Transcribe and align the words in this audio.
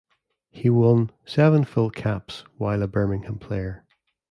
He 0.49 0.67
won 0.67 1.11
seven 1.25 1.63
full 1.63 1.91
caps 1.91 2.43
while 2.57 2.81
a 2.81 2.87
Birmingham 2.87 3.37
player. 3.37 3.85